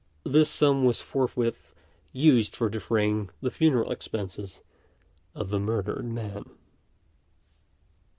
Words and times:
This 0.25 0.49
sum 0.49 0.83
was 0.83 0.99
forthwith 0.99 1.75
used 2.11 2.55
for 2.55 2.69
defraying 2.69 3.29
the 3.39 3.51
funeral 3.51 3.91
expenses 3.91 4.63
of 5.35 5.51
the 5.51 5.59
murdered 5.59 6.05
man. 6.05 6.43